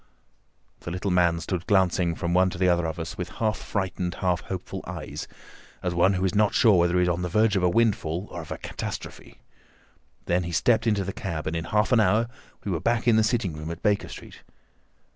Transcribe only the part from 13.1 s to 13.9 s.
the sitting room at